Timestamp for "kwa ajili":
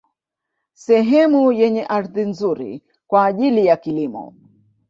3.07-3.65